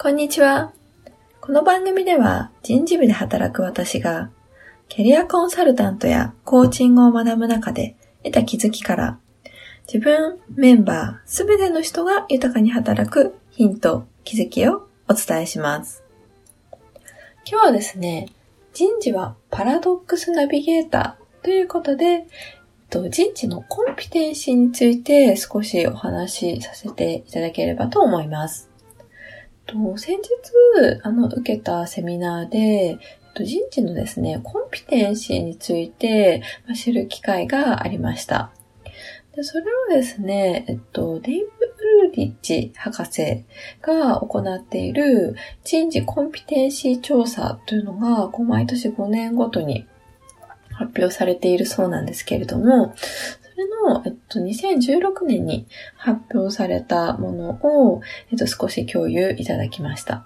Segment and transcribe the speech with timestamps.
[0.00, 0.72] こんにちは。
[1.40, 4.30] この番組では人事部で働く私が
[4.88, 9.18] キャリアコンサルタントやコーチングを学ぶ中で得た気づきから
[9.92, 16.04] 自分、メンバー、すべての人が豊かに働くヒント、気づきをお伝えします。
[17.44, 18.28] 今日はですね、
[18.74, 22.28] 人事はパラドックスナビゲーターということで、
[22.88, 28.67] 人事のコンピテンシーについて少しお話しさせていただければと思います。
[29.68, 30.22] と先日、
[31.02, 32.98] あの、受けたセミナーで、
[33.44, 36.42] 人事のですね、コンピテンシーについて
[36.74, 38.50] 知る機会がありました。
[39.36, 43.44] でそれはですね、えっと、デイブ・ウルリッチ博士
[43.80, 49.86] が行っている人事コンピテンシー調査というのが、こう毎年5年ごとに
[50.72, 52.94] 発表されているそうなんですけれども、
[53.58, 55.66] れの、えっと、2016年に
[55.96, 60.24] 発表されたものを、えっと、少し共有いただきました。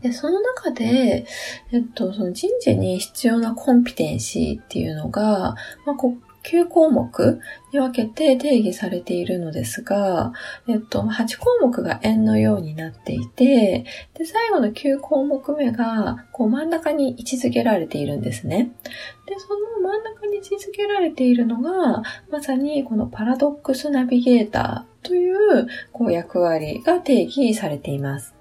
[0.00, 1.26] で、その中で、
[1.70, 5.54] えっと、その人事に必要なコンピテンシーっていうのが、
[5.86, 7.40] まあ、国9項目
[7.72, 10.32] に分けて定義されているのですが、
[10.68, 18.72] えっと、8項目が円のようになっていて、で、最後の9項目目が、こう真ん中に位置づけられているんですね。
[19.26, 28.34] で、その真ん中に位置づけられているのが、まさにこのパラドックスナビゲーターという、こう役割が定義されています。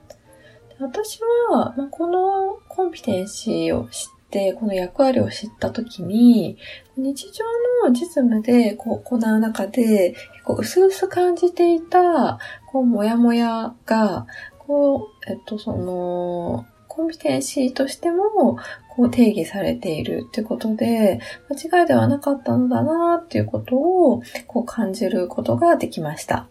[0.80, 4.21] 私は、このコンピテンシーを知って、
[4.60, 6.58] この役割を知ったときに、
[6.98, 7.44] 日常
[7.88, 12.40] の実務でこう行う中で、結構薄々感じていた、
[12.72, 14.28] こう、もやもやが、
[14.60, 18.58] こう、えっと、その、コンピテンシーとしても、
[18.90, 26.48] こう定義されているってことで、間違いではなかったのだなっていうことを、こう感じることができました。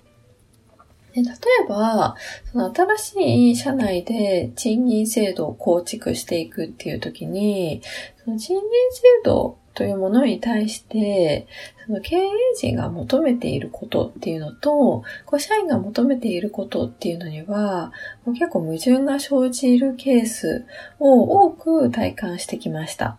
[1.14, 1.30] で例
[1.64, 2.16] えば、
[2.53, 7.83] その新しい社内で賃金制度を構築していくっていう時に、
[8.24, 11.46] その賃金制度というものに対して、
[11.86, 17.92] その経営陣が求めていることっていうのと、こう社員が求めていることっていうのには、
[18.24, 20.67] もう結構矛盾が生じるケース
[20.98, 23.18] を多く体感してきました。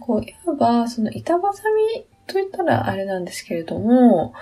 [0.00, 1.40] こういわば、その板挟
[1.94, 4.32] みと言ったらあれなんですけれども、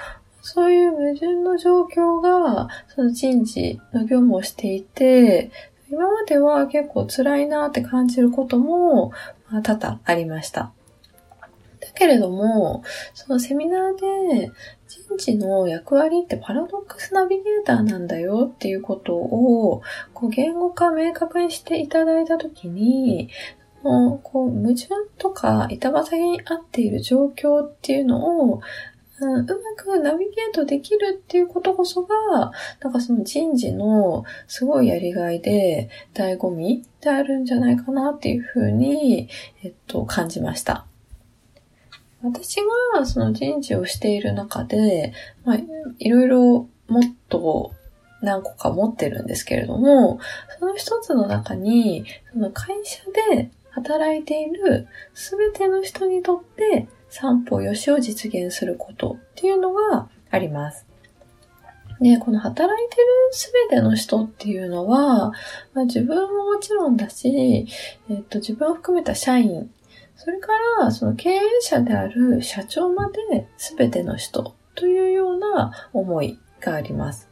[0.48, 5.50] そういう矛盾の状況が、その人事の業務をしていて、
[5.90, 9.10] 今までは結構辛いなって感じることも、
[9.50, 10.72] まあ、多々ありました。
[11.80, 14.52] だけれども、そのセミナーで
[14.86, 19.82] 人事の役割ってパラドックスナビゲーターなんだよっていうことを、
[20.14, 23.30] こう言語化明確にしていただいたときに、
[23.82, 28.60] こう矛盾とか板挟みに合っている状況っていうのを
[29.18, 39.28] うん、うまくナビゲートできるっていうことこそが、なんかその人事のすごいやりがいで、醍醐味であるんじゃないかなっていうふうに、
[39.62, 40.86] えっと、感じました。
[42.22, 42.56] 私
[42.94, 45.12] がその人事をしている中で、
[45.44, 45.56] まあ、
[45.98, 47.72] いろいろもっと
[48.20, 50.18] 何個か持ってるんですけれども、
[50.58, 53.02] その一つの中に、その会社
[53.34, 60.86] で働いているすべての人にとって散歩よしを実現することっていうのがあります。
[62.00, 65.32] で、この働いてるすべての人っていうのは、
[65.72, 67.66] まあ、自分ももちろんだし、
[68.10, 69.70] えっと、自分を含めた社員、
[70.16, 70.48] それか
[70.80, 77.28] らその経営者である社長まですべての人というような思いがあります。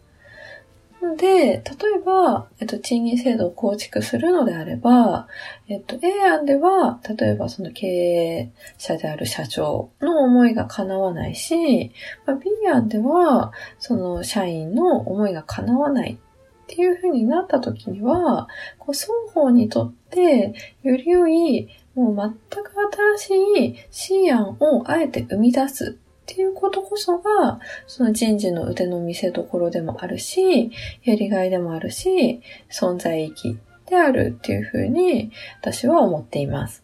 [1.17, 1.63] で、例え
[2.05, 5.29] ば、えっと、賃金制度を構築するのであれば、
[5.69, 11.93] えっと、A 案では、例えばその経営者である社長の思いが叶わないし、
[12.27, 18.49] まあ、B 案では、その社員の思いが叶わないっていう風になった時には、
[18.79, 22.73] こう双方にとってより良い、もう全く
[23.19, 30.71] 新しい C 案をあえて生み出すっていうことこそが、その人事の腕の見せ所でもあるし、
[31.05, 32.41] やりがいでもあるし、
[32.71, 35.31] 存在意義であるっていうふうに
[35.61, 36.83] 私は思っています。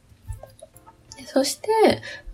[1.33, 1.69] そして、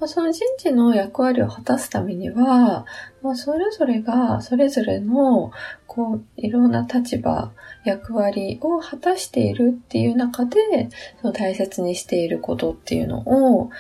[0.06, 2.86] その人事の役割を果たすためには、
[3.34, 5.52] それぞれがそれぞれの
[5.86, 7.52] こういろんな立場、
[7.84, 10.88] 役割を果たしているっていう中で、
[11.20, 13.70] その大切にしていることっていうのを、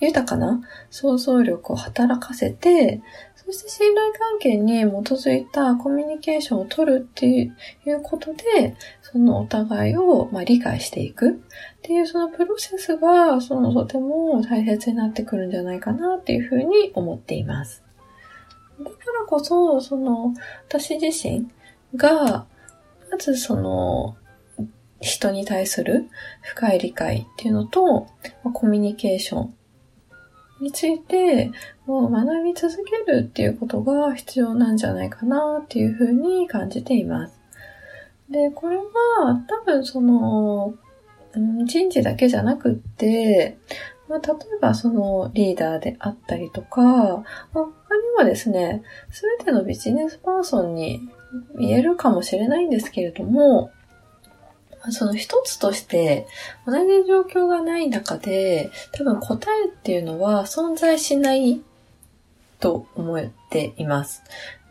[0.00, 0.60] 豊かな
[0.90, 3.00] 想像力を働かせて、
[3.34, 7.50] そして信頼関係に基づいたコミュニケーションを取るってい
[7.86, 11.34] うことで、そのお互いをま理解していくっ
[11.82, 17.82] ていうそのプロセスが、そのとても大切になってくるんじゃないかなっていうふうに思っています。
[18.78, 20.34] だからこそ、その、
[20.68, 21.48] 私自身
[21.96, 22.46] が、
[23.10, 24.16] まずその、
[25.00, 26.08] 人に対する
[26.42, 28.08] 深い理解っていうのと、
[28.52, 29.54] コミュニケーション
[30.60, 31.50] について、
[31.86, 37.40] もう学び続けるっていうことが必要なんじゃないかなっていうふうに感じています。
[38.30, 38.84] で、これは
[39.48, 40.74] 多分その、
[41.66, 43.58] 人事だけじゃなくって、
[44.08, 47.72] まあ、例えばそのリーダーであったりとか、ま、他に
[48.16, 51.00] はですね、すべてのビジネスパーソンに
[51.58, 53.70] 言えるかもしれないんですけれども、
[54.90, 56.26] その一つとして
[56.66, 61.60] 同じ状況がない中で多分答えっていうのは存在しない
[62.60, 64.22] と思っています。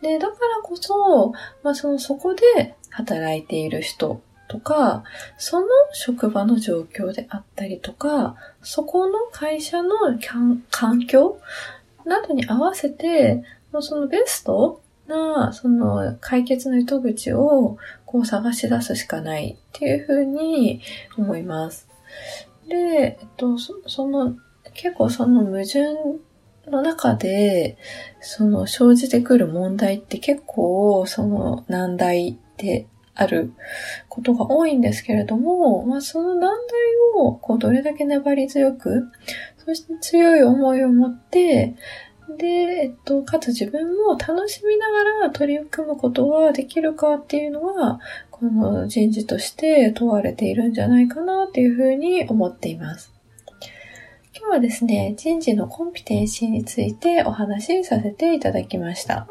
[0.02, 1.32] で、だからこそ、
[1.62, 5.04] まあそのそこで働いている人とか、
[5.36, 9.96] その職場の状況であったりとか、そこの会社の
[10.70, 11.40] 環境
[12.04, 20.80] などに合わせて、もうそのベストな、その解決の糸口をこう探し出すしかないっていうふうに
[21.16, 21.88] 思います。
[22.68, 24.36] で、えっと、その、
[24.74, 25.80] 結構その矛盾
[26.70, 27.76] の中で、
[28.20, 33.52] その生じてくる問題って結構その難題である
[34.08, 36.52] ことが多いんですけれども、まあ、その難題
[37.16, 39.08] をこうどれだけ粘り強く、
[39.64, 41.74] そして強い思いを持って、
[42.36, 53.12] で、えっと、かつ自分も楽しみながら取り組むことができるかっていうのは、この人事として問われているんじゃないかなっていうふうに思っています。
[54.36, 59.26] 今日はですね、人事のコンピテンシーについてお話しさせていただきました。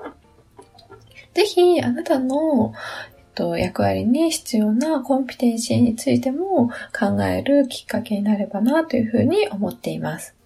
[1.34, 2.74] ぜひ、あなたの、
[3.18, 10.37] えっと、役割に必要なコンピテンシーについても考えるきっかけになればなというふうに思っています。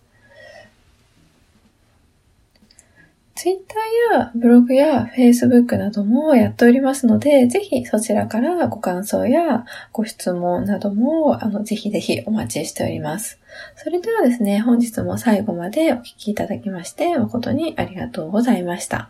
[3.41, 3.73] Twitter
[4.13, 13.39] やブログや Facebook などもやっておりますので、ぜひそちらからご感想やご質問なども、あの、ぜひぜひお待ちしております。
[13.77, 19.09] それではですね、本日も最後までお聴きいただきまして誠にありがとうございました。